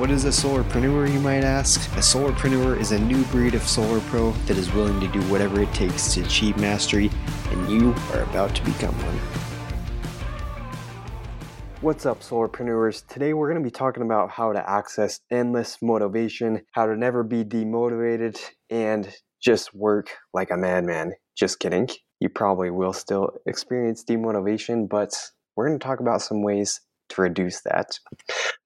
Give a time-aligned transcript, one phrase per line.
[0.00, 1.78] What is a solarpreneur, you might ask?
[1.92, 5.60] A solarpreneur is a new breed of solar pro that is willing to do whatever
[5.60, 7.10] it takes to achieve mastery,
[7.50, 9.18] and you are about to become one.
[11.82, 13.06] What's up, solarpreneurs?
[13.08, 17.22] Today we're going to be talking about how to access endless motivation, how to never
[17.22, 19.06] be demotivated, and
[19.38, 21.12] just work like a madman.
[21.36, 21.90] Just kidding.
[22.20, 25.10] You probably will still experience demotivation, but
[25.56, 26.80] we're going to talk about some ways
[27.10, 27.98] to reduce that.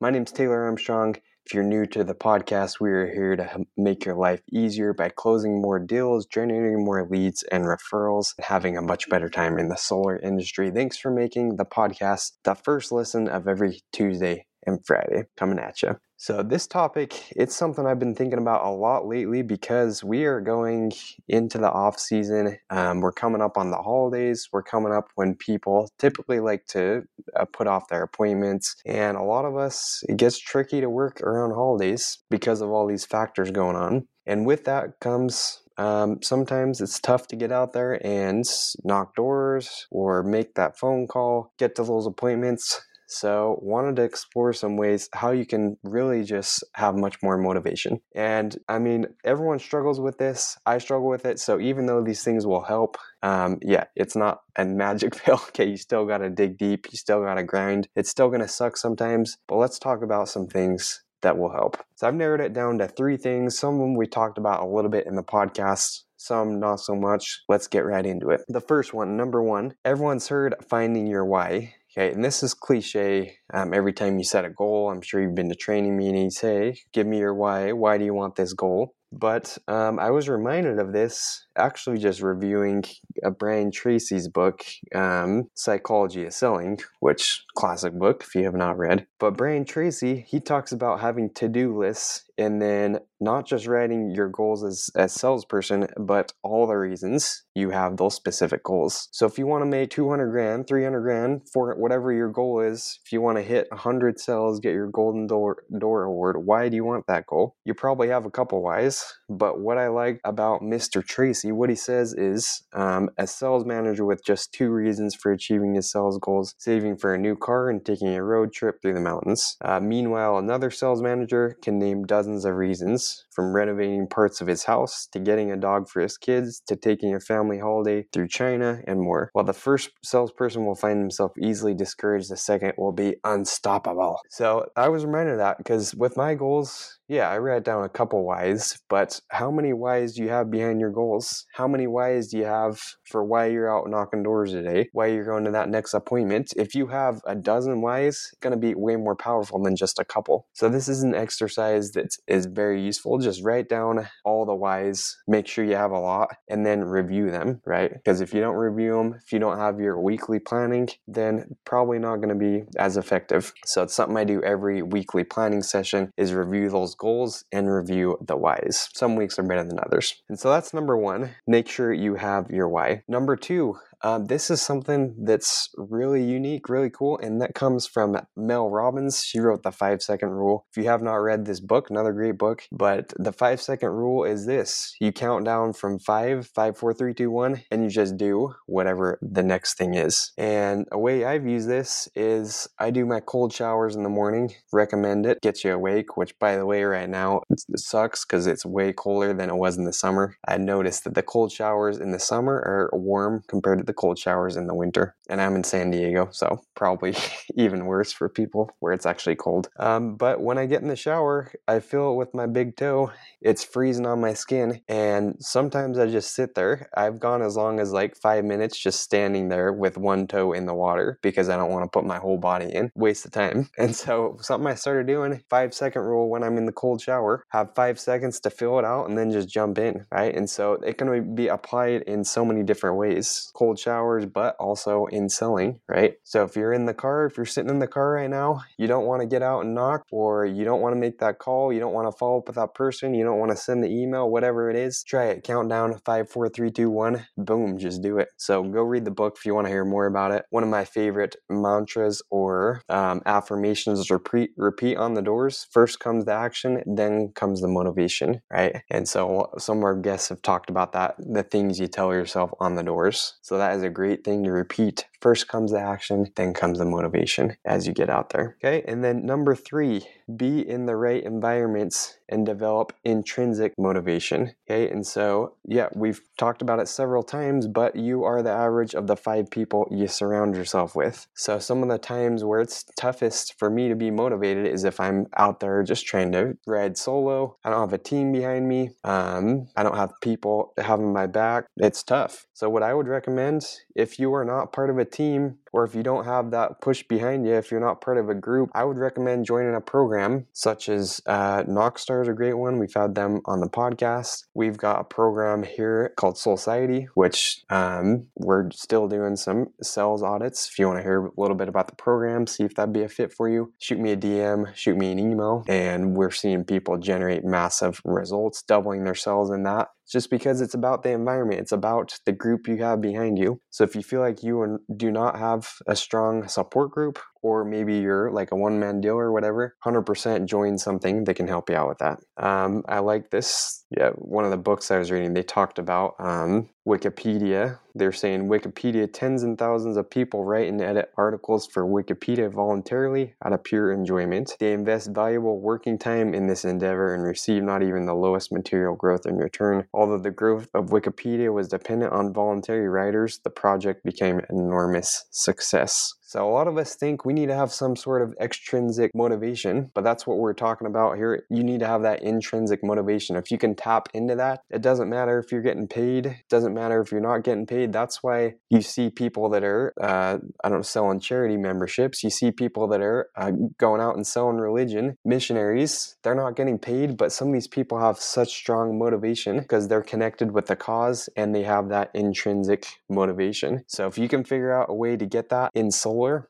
[0.00, 1.16] My name is Taylor Armstrong.
[1.46, 5.10] If you're new to the podcast, we are here to make your life easier by
[5.10, 9.68] closing more deals, generating more leads and referrals, and having a much better time in
[9.68, 10.70] the solar industry.
[10.70, 15.82] Thanks for making the podcast the first listen of every Tuesday and Friday coming at
[15.82, 15.98] you.
[16.24, 20.40] So this topic, it's something I've been thinking about a lot lately because we are
[20.40, 20.90] going
[21.28, 22.56] into the off season.
[22.70, 24.48] Um, we're coming up on the holidays.
[24.50, 27.02] We're coming up when people typically like to
[27.36, 31.20] uh, put off their appointments, and a lot of us it gets tricky to work
[31.20, 34.08] around holidays because of all these factors going on.
[34.24, 38.44] And with that comes um, sometimes it's tough to get out there and
[38.82, 42.80] knock doors or make that phone call, get to those appointments.
[43.06, 48.00] So, wanted to explore some ways how you can really just have much more motivation.
[48.14, 50.56] And I mean, everyone struggles with this.
[50.66, 51.38] I struggle with it.
[51.38, 55.40] So, even though these things will help, um, yeah, it's not a magic pill.
[55.48, 56.86] Okay, you still got to dig deep.
[56.90, 57.88] You still got to grind.
[57.94, 59.36] It's still going to suck sometimes.
[59.46, 61.76] But let's talk about some things that will help.
[61.96, 63.58] So, I've narrowed it down to three things.
[63.58, 66.94] Some of them we talked about a little bit in the podcast some not so
[66.94, 67.42] much.
[67.48, 68.40] Let's get right into it.
[68.48, 71.74] The first one, number one, everyone's heard finding your why.
[71.96, 73.38] Okay, and this is cliche.
[73.52, 76.40] Um, every time you set a goal, I'm sure you've been to training meetings.
[76.40, 77.70] Hey, give me your why.
[77.70, 78.94] Why do you want this goal?
[79.12, 82.82] But um, I was reminded of this actually just reviewing
[83.22, 88.76] a Brian Tracy's book, um, Psychology of Selling, which classic book if you have not
[88.76, 89.06] read.
[89.20, 94.28] But Brian Tracy, he talks about having to-do lists and then not just writing your
[94.28, 99.08] goals as a salesperson, but all the reasons you have those specific goals.
[99.12, 103.00] So if you want to make 200 grand, 300 grand for whatever your goal is,
[103.04, 106.76] if you want to hit 100 sales, get your golden door, door award, why do
[106.76, 107.56] you want that goal?
[107.64, 111.04] You probably have a couple whys, but what I like about Mr.
[111.04, 115.74] Tracy, what he says is um, a sales manager with just two reasons for achieving
[115.74, 119.00] his sales goals, saving for a new car and taking a road trip through the
[119.00, 119.56] mountains.
[119.62, 124.46] Uh, meanwhile, another sales manager can name dozens dozens of reasons, from renovating parts of
[124.46, 128.28] his house to getting a dog for his kids to taking a family holiday through
[128.28, 129.28] China and more.
[129.34, 134.20] While the first salesperson will find himself easily discouraged, the second will be unstoppable.
[134.30, 137.88] So I was reminded of that because with my goals, yeah, I wrote down a
[137.90, 141.44] couple whys, but how many whys do you have behind your goals?
[141.52, 144.88] How many whys do you have for why you're out knocking doors today?
[144.92, 146.54] Why you're going to that next appointment?
[146.56, 149.98] If you have a dozen whys, it's going to be way more powerful than just
[149.98, 150.46] a couple.
[150.54, 153.18] So this is an exercise that is very useful.
[153.18, 157.30] Just write down all the whys, make sure you have a lot, and then review
[157.30, 157.92] them, right?
[157.92, 161.98] Because if you don't review them, if you don't have your weekly planning, then probably
[161.98, 163.52] not going to be as effective.
[163.64, 168.18] So it's something I do every weekly planning session is review those goals and review
[168.20, 168.88] the whys.
[168.94, 170.22] Some weeks are better than others.
[170.28, 171.30] And so that's number one.
[171.46, 173.02] Make sure you have your why.
[173.08, 178.18] Number two, um, this is something that's really unique, really cool, and that comes from
[178.36, 179.22] Mel Robbins.
[179.24, 180.66] She wrote the five second rule.
[180.70, 184.24] If you have not read this book, another great book, but the five second rule
[184.24, 188.18] is this you count down from five, five, four, three, two, one, and you just
[188.18, 190.32] do whatever the next thing is.
[190.36, 194.52] And a way I've used this is I do my cold showers in the morning,
[194.70, 198.66] recommend it, gets you awake, which by the way, right now it sucks because it's
[198.66, 200.36] way colder than it was in the summer.
[200.46, 204.18] I noticed that the cold showers in the summer are warm compared to the cold
[204.18, 205.14] showers in the winter.
[205.28, 207.14] And I'm in San Diego, so probably
[207.56, 209.68] even worse for people where it's actually cold.
[209.78, 213.12] Um, but when I get in the shower, I feel it with my big toe.
[213.40, 214.80] It's freezing on my skin.
[214.88, 216.88] And sometimes I just sit there.
[216.96, 220.66] I've gone as long as like five minutes just standing there with one toe in
[220.66, 222.90] the water because I don't want to put my whole body in.
[222.94, 223.68] Waste of time.
[223.84, 227.44] And so something I started doing, five second rule when I'm in the cold shower,
[227.50, 230.34] have five seconds to fill it out and then just jump in, right?
[230.34, 233.50] And so it can be applied in so many different ways.
[233.54, 236.14] Cold cold showers, but also in selling, right?
[236.22, 238.86] So if you're in the car, if you're sitting in the car right now, you
[238.86, 241.72] don't want to get out and knock, or you don't want to make that call,
[241.72, 243.88] you don't want to follow up with that person, you don't want to send the
[243.88, 245.44] email, whatever it is, try it.
[245.44, 247.26] Countdown five, four, three, two, one.
[247.36, 248.28] Boom, just do it.
[248.36, 250.44] So go read the book if you want to hear more about it.
[250.50, 255.66] One of my favorite mantras or um, affirmations is repeat, repeat on the doors.
[255.70, 258.82] First comes the action, then comes the motivation, right?
[258.90, 262.50] And so some of our guests have talked about that, the things you tell yourself
[262.60, 263.34] on the doors.
[263.42, 265.06] So that is a great thing to repeat.
[265.20, 268.56] First comes the action, then comes the motivation as you get out there.
[268.62, 268.84] Okay.
[268.86, 270.06] And then number three,
[270.36, 274.52] be in the right environments and develop intrinsic motivation.
[274.68, 274.90] Okay.
[274.90, 279.06] And so, yeah, we've talked about it several times, but you are the average of
[279.06, 281.26] the five people you surround yourself with.
[281.34, 284.98] So, some of the times where it's toughest for me to be motivated is if
[285.00, 287.56] I'm out there just trying to ride solo.
[287.64, 288.90] I don't have a team behind me.
[289.04, 291.66] Um, I don't have people having my back.
[291.76, 292.46] It's tough.
[292.54, 295.92] So, what I would recommend if you are not part of a team, or if
[295.92, 298.84] you don't have that push behind you, if you're not part of a group, I
[298.84, 302.78] would recommend joining a program such as uh, Knockstar is a great one.
[302.78, 304.44] We've had them on the podcast.
[304.54, 310.68] We've got a program here called Solciety, which um, we're still doing some sales audits.
[310.68, 313.02] If you want to hear a little bit about the program, see if that'd be
[313.02, 316.62] a fit for you, shoot me a DM, shoot me an email, and we're seeing
[316.62, 321.60] people generate massive results, doubling their sales in that just because it's about the environment.
[321.60, 323.60] It's about the group you have behind you.
[323.70, 327.98] So if you feel like you do not have a strong support group, or maybe
[327.98, 331.76] you're like a one man deal or whatever, 100% join something that can help you
[331.76, 332.18] out with that.
[332.38, 333.84] Um, I like this.
[333.90, 337.78] Yeah, one of the books I was reading, they talked about um, Wikipedia.
[337.94, 343.34] They're saying Wikipedia, tens and thousands of people write and edit articles for Wikipedia voluntarily
[343.44, 344.56] out of pure enjoyment.
[344.58, 348.96] They invest valuable working time in this endeavor and receive not even the lowest material
[348.96, 349.86] growth in return.
[349.92, 355.26] Although the growth of Wikipedia was dependent on voluntary writers, the project became an enormous
[355.30, 356.14] success.
[356.34, 359.92] So a lot of us think we need to have some sort of extrinsic motivation,
[359.94, 361.46] but that's what we're talking about here.
[361.48, 363.36] You need to have that intrinsic motivation.
[363.36, 366.26] If you can tap into that, it doesn't matter if you're getting paid.
[366.26, 367.92] It doesn't matter if you're not getting paid.
[367.92, 372.24] That's why you see people that are, uh, I don't know, selling charity memberships.
[372.24, 376.16] You see people that are uh, going out and selling religion, missionaries.
[376.24, 380.02] They're not getting paid, but some of these people have such strong motivation because they're
[380.02, 383.84] connected with the cause and they have that intrinsic motivation.
[383.86, 385.92] So if you can figure out a way to get that in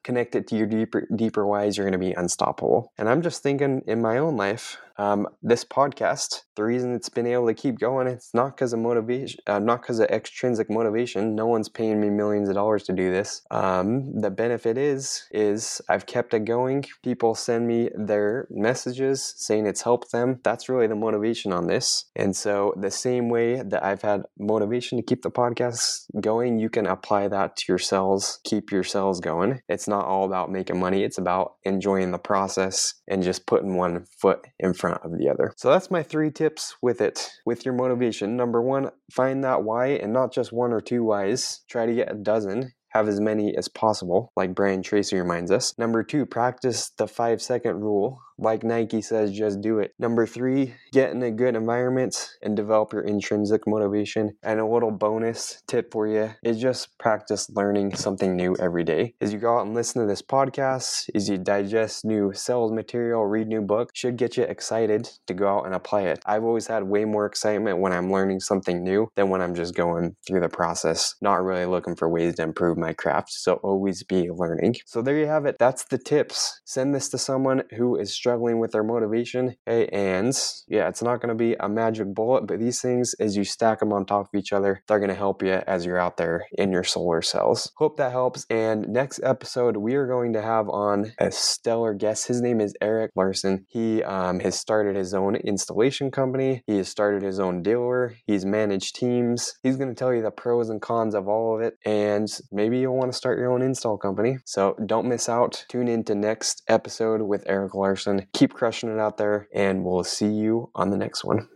[0.02, 2.92] connect it to your deeper deeper whys, you're going to be unstoppable.
[2.98, 7.26] And I'm just thinking in my own life, um, this podcast, the reason it's been
[7.26, 11.34] able to keep going, it's not because of motivation, uh, not because of extrinsic motivation.
[11.34, 13.42] No one's paying me millions of dollars to do this.
[13.50, 16.84] Um, the benefit is, is I've kept it going.
[17.02, 20.40] People send me their messages saying it's helped them.
[20.44, 22.06] That's really the motivation on this.
[22.14, 26.70] And so the same way that I've had motivation to keep the podcast going, you
[26.70, 29.60] can apply that to your cells, keep your cells going.
[29.68, 31.02] It's not all about making money.
[31.02, 35.30] It's about enjoying the process and just putting one foot in front front of the
[35.30, 35.54] other.
[35.56, 38.36] So that's my three tips with it, with your motivation.
[38.36, 41.62] Number one, find that why and not just one or two whys.
[41.68, 45.76] Try to get a dozen have as many as possible, like Brian Tracy reminds us.
[45.76, 49.94] Number two, practice the five second rule like Nike says, just do it.
[49.98, 54.36] Number three, get in a good environment and develop your intrinsic motivation.
[54.42, 59.14] And a little bonus tip for you is just practice learning something new every day.
[59.20, 63.26] As you go out and listen to this podcast, as you digest new sales material,
[63.26, 66.20] read new book, should get you excited to go out and apply it.
[66.26, 69.74] I've always had way more excitement when I'm learning something new than when I'm just
[69.74, 73.32] going through the process, not really looking for ways to improve my craft.
[73.32, 74.76] So always be learning.
[74.86, 75.56] So there you have it.
[75.58, 76.60] That's the tips.
[76.64, 79.54] Send this to someone who is struggling with their motivation.
[79.66, 80.32] Hey, and
[80.66, 83.80] yeah, it's not going to be a magic bullet, but these things, as you stack
[83.80, 86.46] them on top of each other, they're going to help you as you're out there
[86.56, 87.70] in your solar cells.
[87.76, 88.46] Hope that helps.
[88.48, 92.26] And next episode, we are going to have on a stellar guest.
[92.26, 93.66] His name is Eric Larson.
[93.68, 98.46] He um, has started his own installation company, he has started his own dealer, he's
[98.46, 99.52] managed teams.
[99.62, 102.78] He's going to tell you the pros and cons of all of it, and maybe
[102.78, 104.38] you'll want to start your own install company.
[104.46, 105.66] So don't miss out.
[105.68, 108.13] Tune in to next episode with Eric Larson.
[108.32, 111.48] Keep crushing it out there, and we'll see you on the next one.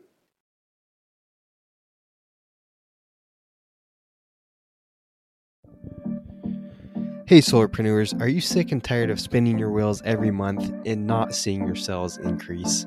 [7.28, 11.34] Hey, solarpreneurs, are you sick and tired of spinning your wheels every month and not
[11.34, 12.86] seeing your sales increase?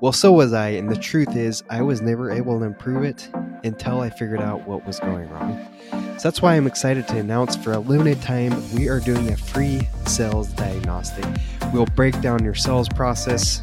[0.00, 3.28] Well, so was I, and the truth is, I was never able to improve it
[3.64, 4.44] until I figured oh.
[4.44, 5.66] out what was going wrong.
[5.90, 9.36] So that's why I'm excited to announce for a limited time, we are doing a
[9.36, 11.24] free sales diagnostic.
[11.72, 13.62] We'll break down your sales process,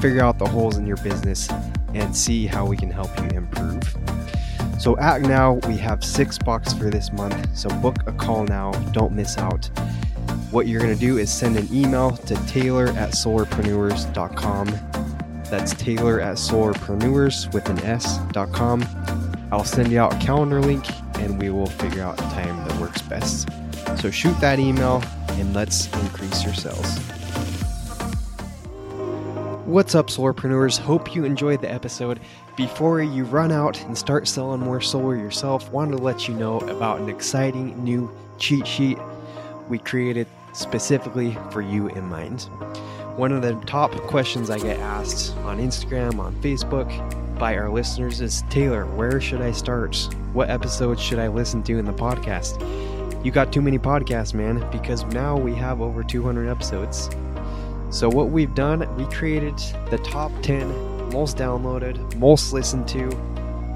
[0.00, 1.48] figure out the holes in your business,
[1.94, 3.82] and see how we can help you improve.
[4.78, 5.54] So act now.
[5.66, 7.56] We have six bucks for this month.
[7.56, 8.72] So book a call now.
[8.92, 9.66] Don't miss out.
[10.50, 14.66] What you're going to do is send an email to taylor at solarpreneurs.com.
[15.50, 19.27] That's taylor at solarpreneurs with an S.com.
[19.50, 20.84] I'll send you out a calendar link
[21.18, 23.48] and we will figure out a time that works best.
[24.00, 26.98] So shoot that email and let's increase your sales.
[29.64, 30.78] What's up, solarpreneurs?
[30.78, 32.20] Hope you enjoyed the episode.
[32.56, 36.60] Before you run out and start selling more solar yourself, wanted to let you know
[36.60, 38.98] about an exciting new cheat sheet
[39.68, 42.48] we created specifically for you in mind.
[43.18, 46.86] One of the top questions I get asked on Instagram, on Facebook
[47.36, 49.96] by our listeners is Taylor, where should I start?
[50.32, 52.62] What episodes should I listen to in the podcast?
[53.24, 57.10] You got too many podcasts, man, because now we have over 200 episodes.
[57.90, 59.58] So, what we've done, we created
[59.90, 63.10] the top 10 most downloaded, most listened to,